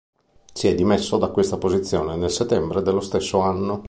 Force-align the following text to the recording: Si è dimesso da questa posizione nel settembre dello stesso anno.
Si 0.55 0.67
è 0.67 0.73
dimesso 0.73 1.19
da 1.19 1.27
questa 1.27 1.59
posizione 1.59 2.15
nel 2.15 2.31
settembre 2.31 2.81
dello 2.81 3.01
stesso 3.01 3.39
anno. 3.41 3.79